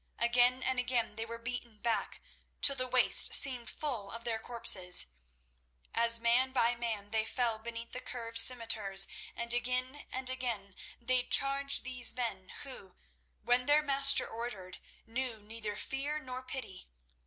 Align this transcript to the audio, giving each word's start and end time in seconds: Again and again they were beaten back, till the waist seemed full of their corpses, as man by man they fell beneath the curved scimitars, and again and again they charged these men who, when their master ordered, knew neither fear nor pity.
Again 0.17 0.63
and 0.63 0.79
again 0.79 1.15
they 1.15 1.27
were 1.27 1.37
beaten 1.37 1.77
back, 1.77 2.21
till 2.63 2.75
the 2.75 2.87
waist 2.87 3.35
seemed 3.35 3.69
full 3.69 4.09
of 4.09 4.23
their 4.23 4.39
corpses, 4.39 5.05
as 5.93 6.19
man 6.19 6.51
by 6.51 6.73
man 6.73 7.11
they 7.11 7.23
fell 7.23 7.59
beneath 7.59 7.91
the 7.91 7.99
curved 7.99 8.39
scimitars, 8.39 9.07
and 9.35 9.53
again 9.53 10.07
and 10.11 10.27
again 10.27 10.75
they 10.99 11.21
charged 11.21 11.83
these 11.83 12.15
men 12.15 12.49
who, 12.63 12.95
when 13.43 13.67
their 13.67 13.83
master 13.83 14.27
ordered, 14.27 14.79
knew 15.05 15.37
neither 15.39 15.75
fear 15.75 16.17
nor 16.17 16.41
pity. 16.41 16.89